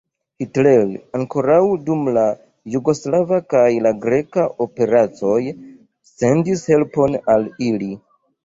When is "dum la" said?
1.89-2.23